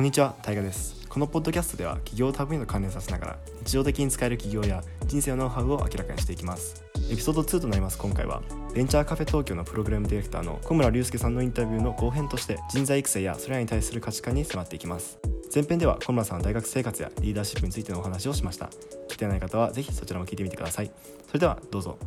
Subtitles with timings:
[0.00, 1.06] こんにちは、タイガです。
[1.10, 6.82] このポッドキャストでは企業多分の関連させながら日常的に使える企業や人生のノウハウを明らかにしていきます。
[7.10, 8.40] エピソード2となります今回は
[8.74, 15.18] ベンチャーカフェ東京のプログラムディレクターの小村隆介さんのインタビューの後編として人材育成やそれらに対する価値観に迫っていきます。
[15.54, 18.70] 前編では小村さんの大学生活やリーダーシップについてのお話をしました。
[19.10, 20.90] 聞いてない方はぜひそちらも聞いてみてください。
[21.26, 21.98] それではどうぞ。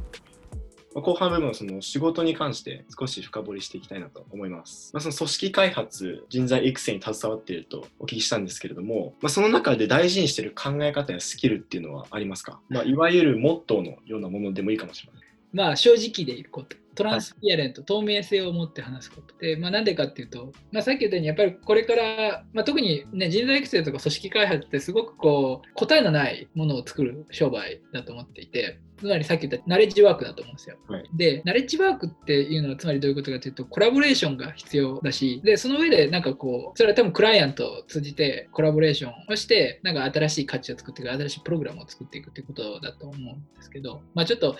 [1.01, 4.91] 後半部分はその仕事に関して少し深掘りしていきたいなと思います。
[4.93, 15.29] まあ、その組織開発、人材育成に携わっているとお聞きしたんですけれども、まあ、その中で大事にしている考え方やスキルっていうのはありますか、まあ、いわゆるモットーのようなものでもいいかもしれません。
[15.53, 16.82] まあ正直でいること。
[16.95, 30.77] トランスピアレント、透明性を持って話すことで、まあ、なんでかっていうと、まあ、さっき言ったようにやっぱりこれから、まあ、特に、ね、人材育成とか組織開発ってすごくこう答えのないものを作る商売だと思っていてつまりさっき言ったナレッジワークだと思うんですよ。
[30.87, 43.23] はい、でナレッジワークっていうのはつまりどういうことかというとコラボレーションが必要だしでその上でなんかこうそれは多分クライアントを通じてコラボレーションをしてなんか新しい価値を作っていく新しいプログラムを作っていくっていうことだと思うん
[43.57, 44.55] ですけど、まあ、ちょっと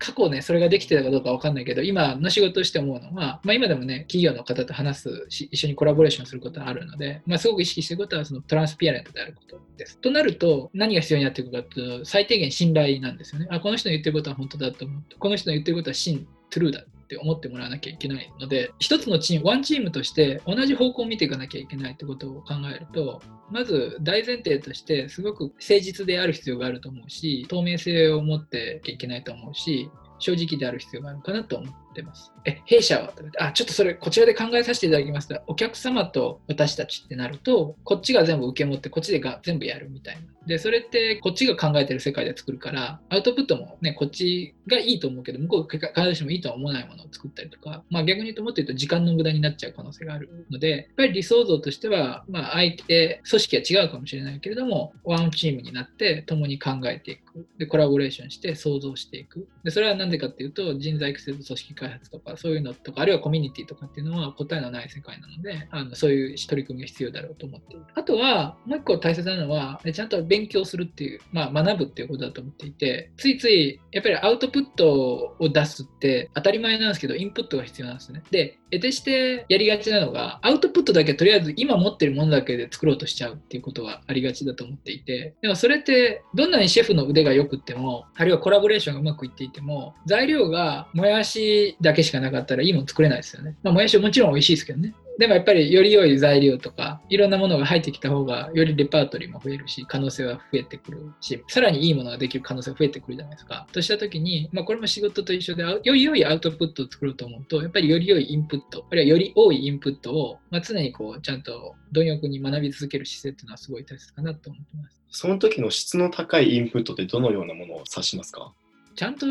[0.00, 9.98] 過去ね、それができてたかどうかわかんないけど、今の仕事として思うのは、まあ、今でもね、企業の方と話すし、一緒にコラボレーションすることはあるので、まあ、すごく意識してることは、そのトランスピアレントであることです。
[9.98, 13.48] となると、何が必要になっていくかというと、最低限信頼なんですよね。
[13.50, 15.02] あ、この人の言ってることは本当だと思う。
[15.18, 32.32] この人の言ってることは真、トゥルーだって思ってもらわなきゃいけないので、一つのチーム、ワンチームとして同じ方向を見ていかなきゃいけないってことを考えると、まず大前提としてすごく誠実である必要があると思うし、透明性を持っていけないと思うし、正直である必要があるかなと思ってます。
[32.44, 33.12] え、弊社は？
[33.38, 40.22] あ、ちょっとそれ、こちらで考えさせていただきますと、お客様と私たちってなると、こっちが全部受け持って、こっちでが全部やるみたいな。
[40.46, 57.46] で、それってこっちが考えてる世界で作るから、アウトプットもね、こっちがいいと思うけど、向こうが必ずしもいいとは思わないものを作ったりとか、まあ逆に言うともっと言うと時間の無駄になっちゃう可能性があるので、やっぱり理想像としては、まあ相手、組織は違うかもしれないけれども、ワンチームになって共に考えていく。
[57.58, 59.46] で、コラボレーションして想像していく。
[59.62, 67.84] で、それは何でかっていうと、人材育成と組織開発とか、そういうのとか、あるいはコミュニティとかっていうのは答えのない世界なので、あのそういう取り組みが必要だろうと思っている。
[67.94, 78.22] あとは、もう一個大切なのは、ちゃんと勉強するっていう、まあ、学ぶっていうことだと思っていて、ついつい、やっぱりアウトプットを出すって当たり前なんですけど、インプットが必要なんですね。
[78.30, 93.56] で、得てしてやりがちなのが、アウトプットだけとりあえず今持ってるものだけで作ろうとしちゃうっていうことがありがちだと思っていて、でもそれってどんなにシェフの腕が良くっても、あるいはコラボレーションがうまくいっていても、材料がもやしだけしかなかったらいいもの作れないですよね。
[93.62, 94.94] まあ、もやしはもちろん美味しいですけどね。
[95.18, 103.66] でもやっぱりより良い材料とかいろんなものが入ってきた方がよりレパートリーも増えるし可能性は増えてくるしさらにいいものができる可能性が増えてくるじゃないですか。
[103.70, 115.02] とした時に、まあ、これも仕事と一緒でより良いアウトプットを作ろうと思うとやっぱりより良いインプットあるいはより多いインプットを、まあ、常にこうちゃんと貪欲に学び続ける姿勢っていうのはすごい大切かなと思ってます。
[115.10, 118.52] その時の質の高いインプットってどのようなものを指しますか？
[118.94, 119.26] ちゃんと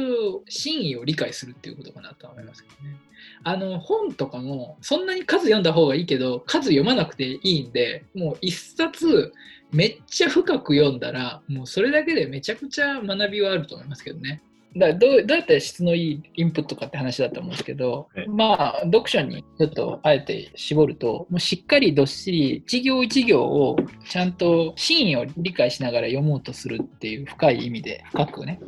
[0.47, 2.95] 真意を理解するっていうことかなと思いますけどね。
[3.43, 9.33] あの本とかもそんなに数読んだ方がいいけど数読まなくていいんでもう一冊
[9.71, 14.41] めっちゃ深く読んだらもうそれだけでめちゃくちゃ学びはあると思いますけどね。
[14.77, 23.77] だどうどうやって質のいいインプットかって話だと思うんですけど、まあ読書にちょっとあえて絞るともうしっかりどっしり一行一行を
[24.07, 28.59] ちゃんと真意を理解しながら読もうとするっていう深い意味で深くね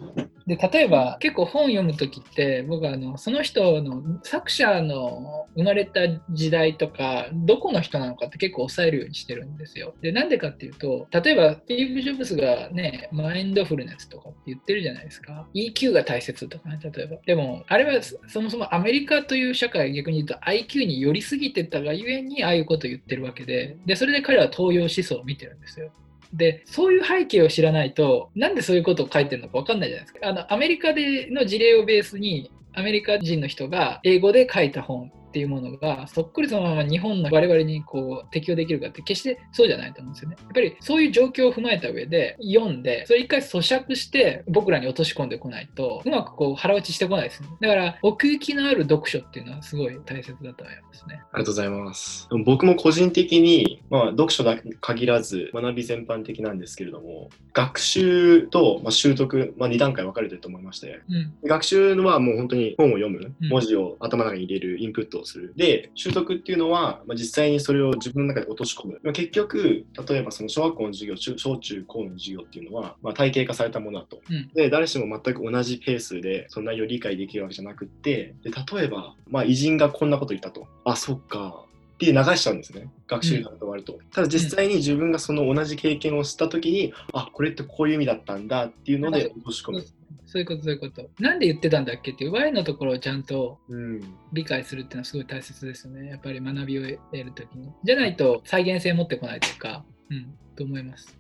[0.52, 9.94] で例えば結構本読む時って僕はあのその人の作者の生まれた時代とかどこの人なのかって結構抑えるようにしてるんですよ。
[10.02, 17.16] でなんでかっていうと例えばスティーブ・ジョブズがねマインドフルネスとかって言ってるじゃないですか EQ が大切とかね例えば。
[17.26, 25.94] でもあれはそもそもアメリカという社会逆に言うと IQ に寄りすぎてたがゆえにああいうことを言ってるわけででそれで彼は東洋思想を見てるんですよ。
[26.34, 30.28] でそういう背景を知らないとなんでそういうことを書いてるのか分かんないじゃないですか。
[30.28, 40.36] あのアメリカでの事例をベースにアメリカ人の人が英語で書いた本っていうものがそっくりそのまま日本の我々にこう適用できるかって決してそうじゃないと思うんですよね。
[40.42, 47.50] やっぱりそういう状況を踏まえた上で読んでそれ一回咀嚼して僕らに落とし込んでこないとうまくこう腹落ちしてこないですね。
[47.62, 51.22] だから奥行きのある読書っていうのはすごい大切だと思いますね。
[51.32, 52.28] ありがとうございます。
[52.46, 65.54] 僕も個人的に、まあ、読書だけ限らず学び全般的なんですけれども学習と、まあ、習得、まあ、2段階分かれてると思いまして、うん、学習はもう本当に本を読む、文字を頭の中に入れるインプットをする。
[65.56, 80.68] で習得っていうのは、まあ、実際にそれを自分の中で落とし込む、まあ、結局例えばその小学校の授業小中高の授業っていうのは、まあ、体系化されたものだと、うん、で誰しも全く同じペースでその内容を理解できるわけじゃなくってで例えば、まあ、偉人がこんなこと言ったと。
[80.86, 81.66] あそっか。
[81.66, 81.72] っ
[82.02, 82.90] って流しちゃうんですね。
[83.08, 84.00] 学習が終わると。
[84.12, 89.86] ただ実際に自分がその同じ経験をした時に、あ、これってこういう意味だったんだっていうので落とし込む。
[90.26, 91.10] そういうこと、そういうこと。
[91.20, 93.60] なんで言ってたんだっけっていう Y のところをちゃんと
[94.34, 96.10] 理解するっていうのはすごい大切ですよね。
[96.10, 97.70] やっぱり学びを得るときに。
[97.84, 101.18] じゃないと再現性持ってこないというか、うん、と思います。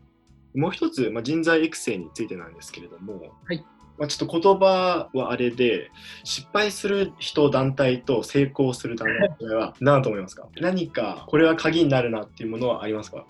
[0.53, 3.63] もう一つ、まあ、人材育成についてなんですけれども、はい、
[3.97, 5.91] まあ、ちょっと言葉はあれで、
[6.23, 9.07] 失敗する人団体と成功する団
[9.39, 10.49] 体は何だと思いますか？
[10.59, 13.25] 何かこれは鍵になるなっていうものはありますか？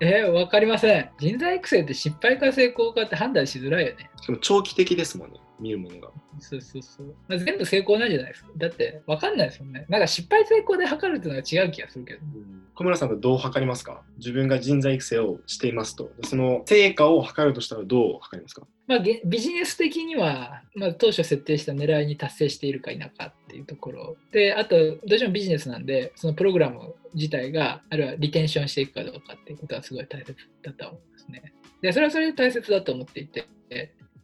[0.00, 1.10] えー、わかりません。
[1.18, 4.10] 人材育成って失敗か成功かって判断しづらいよね。
[4.26, 6.10] でも長期的ですもんね、見るものが。
[6.38, 7.14] そうそうそう。
[7.28, 8.50] まあ、全部成功なんじゃないですか。
[8.56, 9.86] だってわかんないですもんね。
[9.88, 12.20] なんか失敗成功で測るっていうのは違う気がするけど。
[12.22, 14.02] うん小村さんとどう測りますか？
[14.18, 16.10] 自分が人材育成をしていますと。
[16.24, 18.66] その成果を測るとしたらどう測りますか？
[18.86, 31.54] まあ、ビジネス的には、まあ、当初設定した狙いに達成しているか否かっていうところであとどうしてもビジネスなんでそのプログラム自体があるいはリテンションしていくかどうかっていうことはすごい大切だと思いますね。
[31.80, 33.48] でそれはそれで大切だと思っていて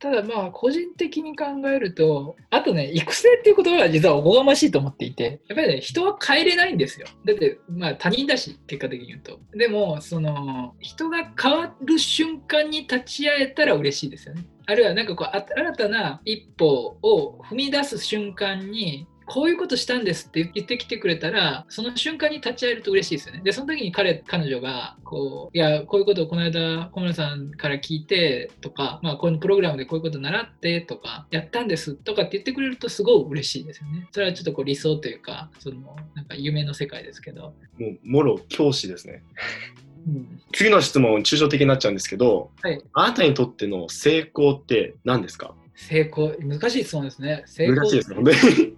[0.03, 7.07] ただまあ個人的に考えるとあとね育成っていう言葉は実はおこがましいと思っていてやっぱりね人は変えれないんですよ。
[7.25, 9.39] だってまあ他人だし結果的に言うと。
[9.57, 14.45] でもその人が変わる瞬間に立ち会えたら嬉しいですよね。
[14.67, 23.41] あるいはなんかこう新たな一歩を踏み出す瞬間にこういうことしたんですって言ってきてくれたら、その瞬間に立ち会えると嬉しいですよね。
[23.43, 34.07] で、その時に彼、彼女が、こう、いや、こういうことをこの間、小村さんから聞いてとか、まあ、このプログラムでこういうこと習ってとか、やったんですとかって言ってくれるとすごい嬉しいですよね。
[34.13, 37.55] それはちょっとこう理想というか、その、なんか夢の世界ですけど。
[37.79, 39.23] もう、もろ教師ですね。
[40.07, 45.55] うん、次の質問、抽象的になっちゃうんですけど、はい、あなたにとっての成功って何ですか？
[45.75, 47.45] 成功、難しい質問ですね。
[47.47, 48.72] 成功難しいですね。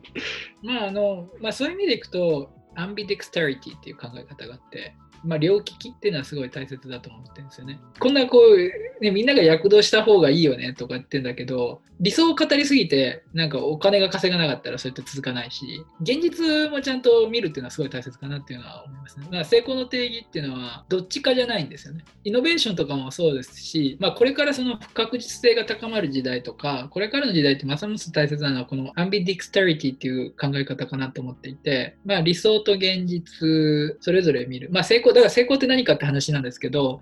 [0.62, 4.94] まああのまあ、そういう意味でいくと、アンビデクスタリティっていう考え方があって、
[5.24, 7.80] まあ、両利きっていうのはすごい大切だと思ってるんですよね。
[7.98, 19.28] こんなこう、ね、みんなが躍動した方がいいよねとか言ってんだけど、理想を語りすぎて、なんかお金が稼がなかったらそうやって続かないし、現実もちゃんと見るっていうのはすごい大切かなっていうのは思いますね。
[19.30, 22.04] まあ、成功の定義っていうのは、どっちかじゃないんですよね。
[22.24, 34.68] イノベーションとかもそうですし、まあ、これからその不確実性が高まる時代とか、これからの時代ってますます大切なのは、このアンビディクスタリティっていう考え方かなと思っていて、まあ、理想と現実、それぞれ見る。
[34.72, 37.00] まあ、成功、だから成功って何かって話なんですけど、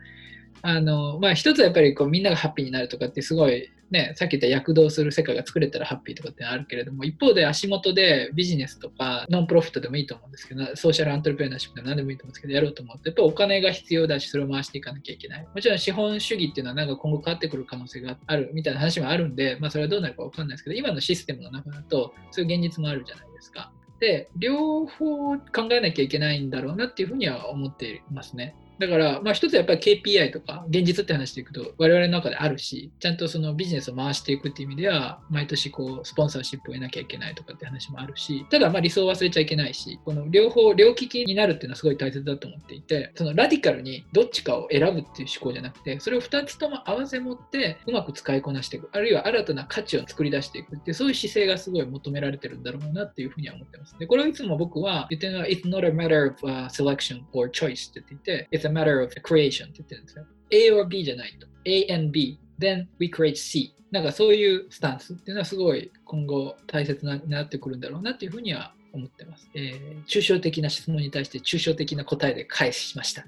[0.63, 15.47] あのまあ、一つはやっぱりこうみんながハッピーになるとかってすごいね、さっき言った躍動する世界が作れたらハッピーとかってあるけれども、一方で足元でビジネスとかノンプロフィットでもいいと思うんですけど、ソーシャルアントレプレナーシップでも何でもいいと思うんですけど、やろうと思うと、やっぱお金が必要だし、それを回していかなきゃいけない。
[15.55, 23.71] もちろん資本主義っていうのはなんか今後変わってくる可能性があるみたいな話もあるんで、まあそれはどうなるかわかんないですけど、今のシステムの中だと、そういう現実もあるじゃないですか。
[24.03, 28.57] で、両方考えなきゃいけないんだろうなっていうふうには思っていますね。
[28.83, 53.97] だから、まあ、一つやっぱり KPI とか現実って話でいくと我々の中であるしちゃんとそのビジネスを回していくっていう意味では毎年こうスポンサーシップを得なきゃいけないとかって話もあるしただまあ理想を忘れちゃいけないしこの両方両利きになるっていうのはすごい大切だと思っていてそのラディカルにどっちかを選ぶっていう思考じゃなくてそれを2つとも合わせ持ってうまく使いこなしていくあるいは新たな価値を作り出していくっていうそういう姿勢がすごい求められてるんだろうなっていうふうには思ってます。
[53.99, 60.27] でこれをいつも僕は言ってるのは It's not a matter of、selection or choice って言っていて matter of creation って言ってるんですよ。
[60.51, 61.47] A or B じゃないと。
[61.65, 63.75] A and B, then we create C.
[63.91, 69.49] なんかそういうスタンスっていうのはすごい今後大切になってくるんだろうなっていうふうには思ってます。
[69.55, 73.27] えー、抽象的な質問に対して抽象的な答えで返しました。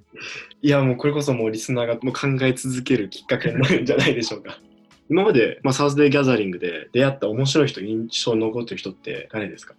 [0.63, 4.59] いや、もうこれこそもうリスナーがもう考え続けるきっかけになるんじゃないでしょうか。
[5.11, 9.75] 今まで、まあ、サウスデーギャザリングで出会った面白い人、印象に残ってる人って誰ですか？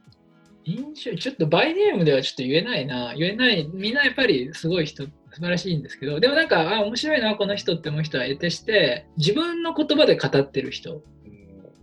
[0.66, 3.14] 印象、ちょっとバイネームではちょっと言えないな。
[3.16, 3.68] 言えない。
[3.74, 11.02] みんなやっぱりすごい人素晴らしいんですけど、でもなんか、あ、面白いな、この人って思う人は得てして、自分の言葉で語ってる人っ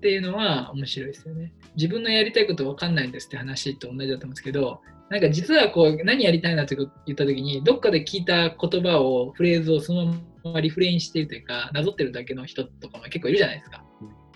[0.00, 1.52] ていうのは面白いですよね。
[1.76, 4.80] 自分のやりたいこと分かんないんですって話と同じだと思うんですけど、
[5.10, 10.06] なんか実はこう何やりたいなって言った時にどっかで聞いた言葉をフレーズをその
[10.42, 13.84] ままリフレインしているというかなぞってるだけの人とかも結構いるじゃないですか。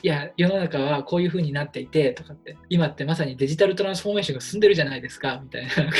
[0.02, 5.96] いや世の中はこういう風になっていてとかって今ってまさにデジタルトランスフォーメーションが進んでるじゃないですかみたいななんか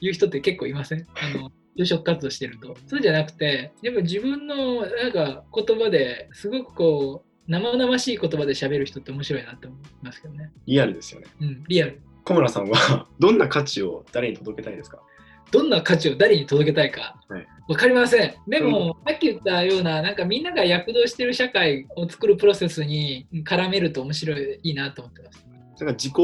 [0.00, 1.04] いう人って結構いません？
[1.16, 2.76] あの就職活動してると。
[2.86, 10.50] そうじゃなくて、やっぱ自分のなんか言葉ですごくこう、生々しい言葉で喋る人って面白いなって思いますけどね。
[10.66, 11.26] リアルですよね。
[11.40, 12.00] うん、リアル。
[12.24, 15.00] 小村さんは どんな価値を誰に届けたいですか？
[15.52, 18.34] どんな価値を誰に届けたいか、はい、分かりません。
[18.48, 25.45] でも、うん、さっき言ったような、なんかみんなが躍動してる社会を作るプロセスに絡めると面白いいいなと思ってます。
[25.78, 26.14] だから自己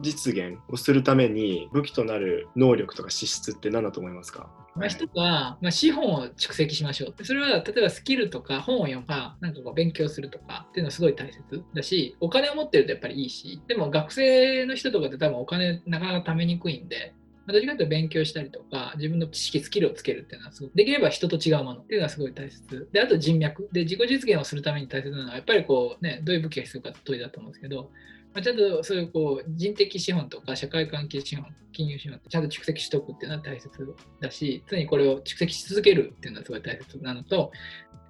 [0.00, 4.50] 実現をするために武器となる能力とか資質って何だと思いますか？
[4.76, 7.24] まあ、一つは、まあ、資本を蓄積しましょう。
[7.24, 11.42] それは、例えばスキルとか本を読むか、なんかこう勉強するとかっていうのはすごい大切
[11.74, 17.14] だし、お金を持ってるとやっぱりいいし、でも学生の人とかって多分お金なかなか貯めにくいんで、
[17.46, 22.88] まあ、どっちかというと勉強したりとか、自分の知識、スキルをつけるっていうのはすごく、できれば人と違うものっていうのはすごい大切。
[22.92, 23.68] で、あと人脈。
[23.72, 27.90] で、自己実現をするために大切なのは、やっぱりこうね、どういう武器が必要かって問いだと思うんですけど、
[28.42, 37.52] ちゃんとそういうこう人的資本とか社会関係資本、金融資本ってちゃんと蓄積しておくっていうのは大切だし、常にこれを蓄積し続けるっていうのはすごい大切なのと、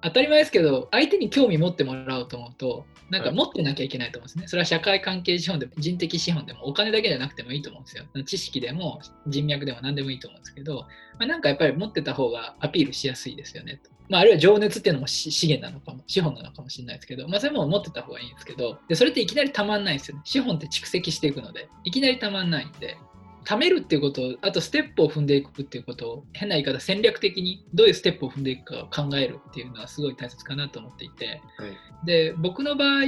[0.03, 4.47] 当たり前ですけど、相手に興味持ってもらおうと思うと、なんか持ってなきゃいけないと思うんですね。
[4.47, 8.05] それは社会関係資本でも人的資本でもお金だけじゃなくてもいいと思うんですよ。
[8.25, 10.87] 知識でも人脈でも何でもいいと思うんですけど、
[11.19, 13.91] まあ、なんかやっぱり持ってた方がアピールしやすいですよねと。
[14.09, 20.23] まあ、あるいは情熱っていうのも資源なのかも、資本なのかもしれないですけど、まあ、それも持ってた方がいいんですけど、でそれっていきなりたまんないんですよね。
[20.25, 22.97] 資本って蓄積していくので、いきなりたまんないんで、
[23.45, 33.01] 貯めるっていうことあとステップを踏んでいくっていうことを変な言い方戦略的にどういうステップを踏んでいくかを考えるっていうのはすごい大切かなと思っていて、はい、で僕の場合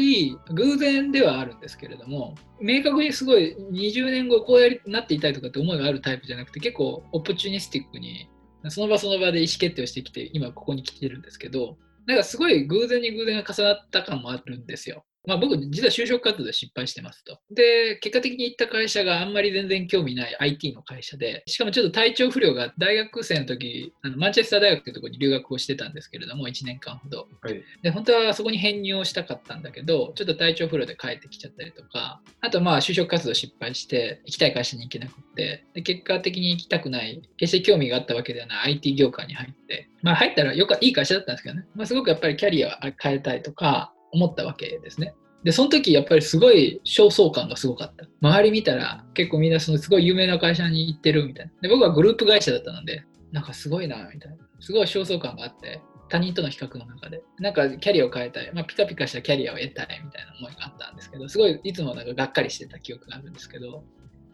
[0.53, 8.29] 偶然ではあるんですけれども明確にすごい20年後こうやりなっていたいとかって思いがあるタイプじゃなくて結構オプチュニスティックに
[8.69, 15.05] その場その場で意思決定をしてきて今ここに来てるんですけどなんかすごい偶然に偶然が重なった感もあるんですよ。
[15.25, 17.39] まあ、僕、実は就職活動で失敗してますと。
[17.49, 27.27] で、結果的に行った会社があんまり全然興味ない IT の会社で、しかもちょっと体調不良が大学生の時、あのマンチェスター大学というところに留学をしてたんですけれども、1年間ほど。
[27.41, 45.15] はい、で、本当はそこに編入をしたかったんだけど、ちょっと体調不良で帰ってきちゃったりとか、あとまあ就職活動失敗して、行きたい会社に行けなくて、で結果的に行きたくない、決して興味があったわけではない IT 業界に入って、まあ入ったらよかいい会社だったんですけどね、まあ、すごくやっぱりキャリアを変えたいとか思ったわけですね。
[45.43, 48.05] で、その時やっぱりすごい焦燥感がすごかった。
[48.21, 51.51] 周り見たら結構みんなそのすごい有名な会社に行ってるみたいな。
[51.61, 54.37] で、僕はグループ会社だったので、なんかすごいな、みたいな。
[54.61, 57.23] すごい焦燥感があって、他人との比較の中で。
[57.39, 58.51] なんかキャリアを変えたい。
[58.53, 63.83] まあ、ピカピカしたキャリアを得たいみたいな思いがあったんですけど、すごいいつもなんかがっかりしてた記憶があるんですけど、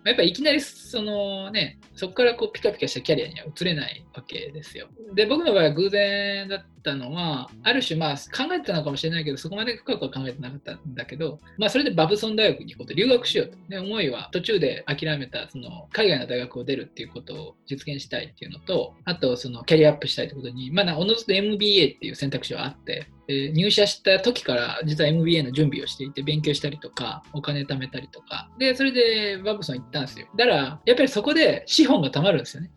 [0.06, 4.88] やっぱいきなりそのね、そこからこうピカピカしたキャリアには移れないわけですよ。
[5.14, 13.58] で、僕の場合は偶然だったのは、ある種まあ考えてたのかもしれないけど、そこまで深くは考えてなかったんだけど、まあそれでバブソン大学に行こうと留学しようと。
[13.68, 28.50] で、思いは途中で諦めたその海外の大学を出るっていうことを実現したいっていうのと、あとそのキャリアアップしたいってことに、まあおのずと MBA っていう選択肢はあって、え入社した時から実は MBA の準備をしていて勉強したりとかお金貯めたりとか。
[28.58, 30.28] でそれでバブソン行ったんですよ。
[30.36, 32.72] だからやっぱりそこで資本が貯まるんですよね。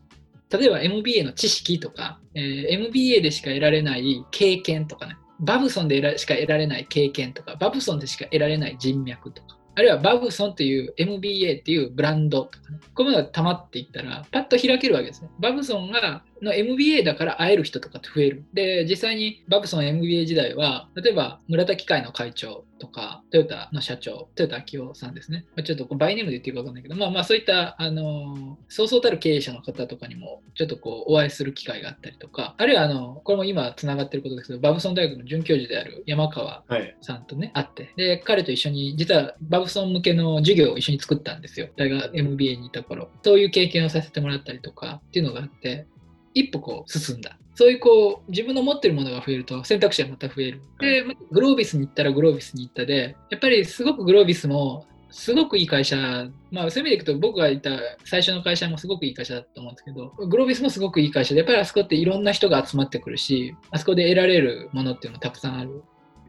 [0.51, 5.17] 例えば MBA の知識とか、えー、MBA でしか得られない経験とかね。
[5.41, 9.59] バブソンでしか得られない経験とかバブソンでしか得られない人脈とか。
[9.75, 15.31] あるいはバブソンという MBA っていうブランドとかね、こういうものが溜まっていったら、パッと開けるわけですね。
[15.41, 18.45] バブソンがの MBA だから会える人とかって増える。
[18.53, 25.47] で、実際にバブソン MBA 時代は、例えば村田機械の会長とか、トヨタの社長、トヨタ昭夫さんですね。
[25.57, 36.65] まちょっとバイネームで言っていいか分かんないけど、まあまあそういった、あの、そうそうたる経営者の方とかにも、ちょっとこう、お会いする機会があったりとか、あるいは、あの、これも今つながってることですけど、バブソン大学の准教授である山川
[37.03, 41.69] さんとね、はい、会って、で、彼と一緒に、実はバブソン向けの授業を一緒に作ったんですよ。
[41.77, 43.11] 大学 MBA にいた頃。
[43.23, 45.87] そういう経験をさせてもらったりとかっていうのがあって、
[46.35, 47.37] 一歩こう進んだ。
[47.55, 50.63] そういうこう自分の持ってるものが増えると選択肢はまた増える。
[50.81, 55.97] で、グロービスに行ったらグロービスに行ったで、やっぱりすごくグロービスもすごくいい会社、
[56.51, 57.71] まあそういう意味でいくと僕がいた
[58.05, 65.83] 最初の会社もすごくいい会社だと思うんですけど、グロービスもすごくいい会社で、やっぱりあそこっていろんな人が集まってくるし、あそこで得られるものっていうのもたくさんある。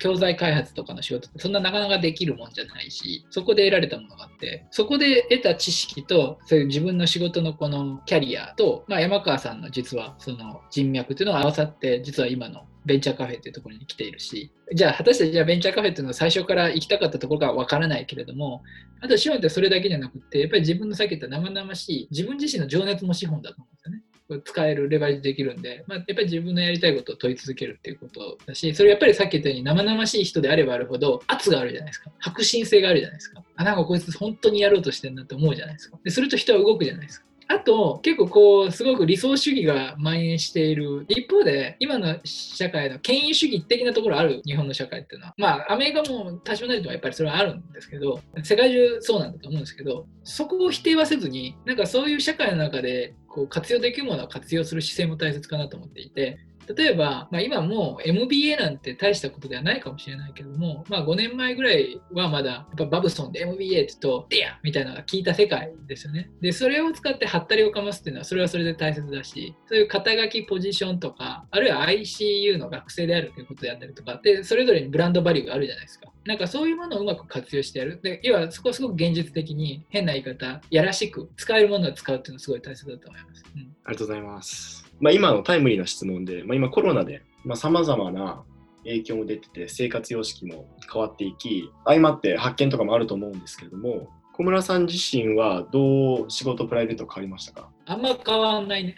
[0.03, 18.61] 教材開発とかの仕事ってそんななかなかできるもんじゃないし、そこで得られたものがあって、そこで得た知識と、そういう自分の仕事のこのキャリアと、まあ、山川さんの実はその人脈っていうのが合わさって、実は今のベンチャーカフェっていうところに来ているし、じゃあ果たしてじゃあベンチャーカフェっていうのは最初から行きたかったところかわからないけれども、
[18.99, 24.02] あと資本ってそれだけじゃなくて、やっぱり自分のさっき言った生々しい、自分自身の情熱も資本だと思うんですよね。
[24.43, 32.11] 使える、レバレッジできるんで、まあ、やっぱり自分のやりたいことを問い続けるっていうことだし、それやっぱりさっき言ったように生々しい人であればあるほど圧があるじゃないですか。
[32.19, 33.43] 迫真性があるじゃないですか。
[33.55, 35.99] あ、なんかこいつ本当にやろうとしてんなって思うじゃないですか。
[36.03, 37.25] ですると人は動くじゃないですか。
[37.53, 41.05] あと、結構こう、すごく理想主義が蔓延している。
[41.07, 66.29] 一方で、今の社会の権威主義的なところある日本の社会っていうのは、まあ、アメリカも多少なりともやっぱりそれはあるんですけど、世界中そうなんだと思うんですけど、そこを否定はせずに、なんかそういう社会の中でこう活用できるものは活用する姿勢も大切かなと思っていて、例えば、まあ、今も MBA なんて大したことではないかもしれないけども、まあ、5年前ぐらいはまだやっぱ Babson で MBA って言うと、ドヤみたいなのが効いた世界ですよね。
[66.41, 76.09] で、それを使ってハッタリをかますっていうのは、それはそれで大切だし、そういう肩書きポジションとか、あるいは ICU の学生であるということであったりとか、で、それぞれにブランドバリューがあるじゃないですか。
[76.25, 77.99] なんかそういうものをうまく活用してやる。
[78.01, 83.43] で、要はそこはすごく現実的に変な言い方、やらしく使えるものを使うっていうのはすごい大切だと思います。
[83.55, 84.82] うん、ありがとうございます。
[84.99, 87.21] まあ、今のタイムリーな質問で、まあ、今コロナで
[87.55, 88.43] さまざ、まな
[88.83, 97.69] 影響も出てて生活様式も変わっていき相まって発見とかもあると思うんですけれども小村さん自身はどう仕事プライベート変わりましたか？
[97.85, 98.95] あんま変わんないね、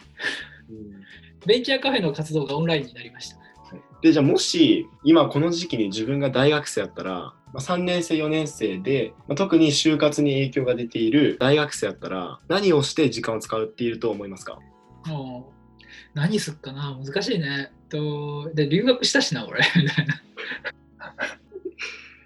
[0.70, 0.90] うん、
[1.46, 3.36] ベンチャーカフェの活動がオンラインになりました。
[4.02, 14.58] でじゃあもし今この時期に自分が大学生やったら3年生4年生で、まあ、特に就活に影響が出ている大学生やったら何をして時間を使うっていると思いますか？
[16.16, 16.98] 何すっかな？
[17.04, 17.70] 難しいね。
[17.90, 20.22] とで留学したしな俺みたいな。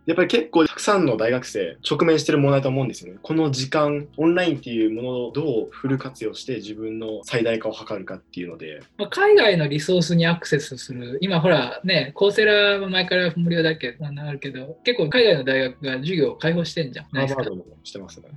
[0.07, 3.19] やっぱり結構たくさんの大学生直面してる問題と思うんですよね。
[3.23, 8.81] この時間、オンラインっていうものをどうフル活用して自分の最大化を図るかっていうので。
[8.97, 11.19] まあ、海外のリソースにアクセスする。
[11.21, 13.93] 今ほらね、コーセラは前から無料だけ？
[13.93, 17.07] ど、あるけど、結構海外の大学が授業を開放してんじゃん。
[17.07, 18.29] ハーバードもしてますね。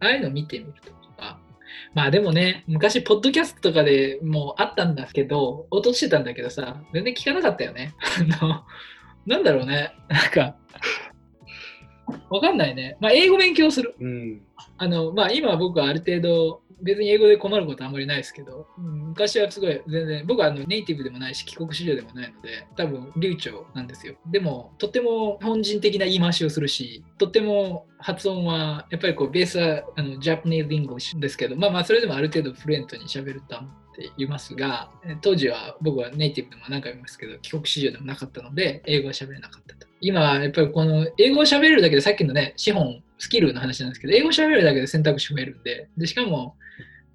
[0.00, 1.01] ああいうの見てみると。
[1.94, 7.94] まあでもね、昔、ポッドキャストとかでもあったんだけど、落としてたんだけどさ、全然聞かなかったよね。
[8.40, 8.64] あの、
[9.26, 9.94] なんだろうね。
[10.08, 10.56] なんか、
[12.30, 12.96] わかんないね。
[13.00, 13.94] まあ、英語勉強する。
[14.00, 14.42] うん、
[14.78, 24.14] あの、まあ、今僕はある程度、別に英語で困ることはあんまりないですけど、うん、昔はすごい全然、僕はあのネイティブでもないし、帰国子女でもないので、多分流暢なんですよ。
[24.26, 33.56] でも、とっても日本人的な言い回しをするし、とっても発音は、やっぱりこう、ベースはあの Japanese English ですけど、まあまあ、それでもある程度 fluent に喋ると思
[34.16, 34.90] いますが、
[35.20, 39.86] 当時は僕はネイティブでも何回も言いますけど、帰国子女でもなかったので、英語は喋れなかったと。
[40.00, 46.56] 今、やっぱりこの英語を喋るだけで、さっきのね、資本、スキルの話なんですけど、英語喋るだけで選択肢増えるんで、でしかも、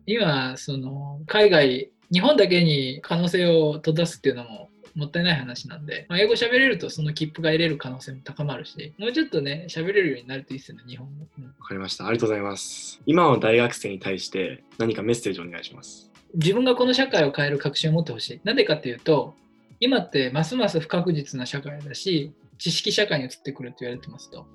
[0.06, 11.22] 今、その、海外、日本だけに可能性を閉ざすっていうのももったいない話なんで、まあ、英語喋れるとその切符が得れる可能性も高まるし、もうちょっとね、喋れるようになるといいですよね、日本語。
[11.22, 12.08] わ、うん、かりました。
[12.08, 13.00] ありがとうございます。
[13.06, 16.07] 今の大学生に対して何かメッセージをお願いします。
[16.38, 18.42] 自分がこの社会を変える確信を持ってほしい。
[18.44, 19.36] なんでかっていうと、
[19.80, 24.46] 今ってますます不確実な社会だし、知識社会に移ってくると言われてますと。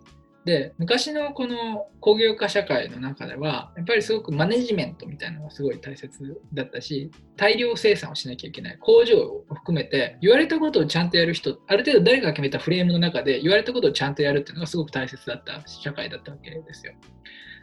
[0.45, 16.95] で昔のこの工業化社会の中ではやっぱりすごくマネジメントみたいなのがすごい大切だったし大量生産をしなきゃいけない工場を含めて言われたことをちゃんとやる人ある程度誰かが決めたフレームの中で言われたことをちゃんとやるっていうのがすごく大切だった社会だったわけですよ。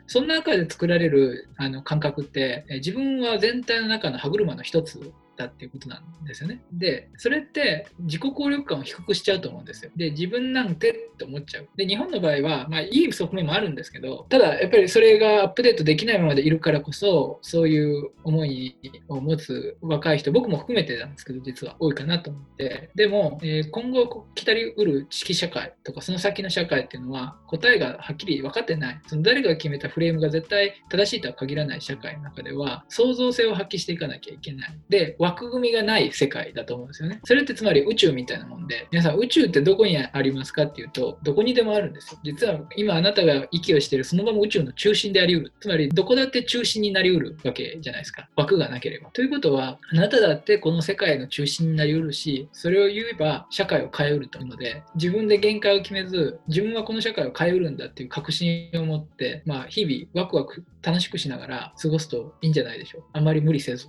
[0.10, 5.14] そんな中で作られるあの感覚って自分は全体の中の歯車の一つ
[5.46, 6.62] ったっていうことなんですよね。
[6.74, 9.92] で、それって自己効力感を低くしちゃうと思うんですよ。
[9.96, 11.70] で、自分なんてって思っちゃう。
[11.78, 18.76] で、日本の場合は、まあ、いい側面もあるんですけど、ただ、やっぱりそれがアップデートできないままでいるからこそ、そういう思い
[19.08, 29.02] を持つ若い人、僕も含めてなんですけど、実は多いかなと思って、でも、えー、今後来たりうる知識社会とか、その先の社会っていうのは、答えがはっきり分かってない。
[29.08, 34.80] その誰が決めたフレームが絶対正しいとは限らない社会の中では、創造性を発揮していかなきゃいけない。
[34.90, 37.20] で、枠組みがない世界だと思うんですよね。
[37.24, 42.20] それってつまり宇宙みたいなもんで、皆さん宇宙ってどこにありますかっていうと、どこにでもあるんですよ。
[42.24, 45.54] 実は今あなたが息をしているそのまま宇宙の中心であり得る。
[45.60, 48.28] つまりどこだって中心になり得るわけじゃないですか。
[48.36, 49.10] 枠がなければ。
[49.12, 63.04] ということは、あなただってこの世界の中心になり得るし、それを言えば社会を変えうると思うので、自分で限界を決めず、自分はこの社会を変えうるんだっていう確信を持って、まあ日々ワクワク楽しくしながら過ごすといいんじゃないでしょう。
[63.14, 63.88] あまり無理せず。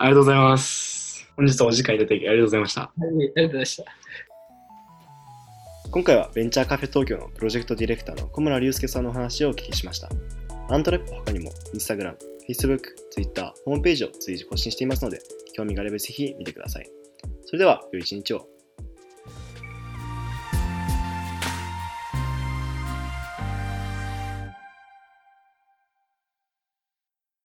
[0.00, 1.28] ありがとうございます。
[1.36, 2.80] 本日はお時間いただきありがとうございました。
[2.82, 3.84] はい、ありがとうございました。
[5.90, 10.08] 今回はベンチャーカフェ東京のプロジェクトディレクターの小村隆介さんのお話をお聞きしました。
[10.68, 12.14] アントレップ他にも Instagram、
[12.48, 12.80] Facebook、
[13.10, 15.20] Twitter、ホームページを随時更新していますので、
[15.54, 16.88] 興味があればぜひ見てください。
[17.46, 18.46] それでは、良い一日を。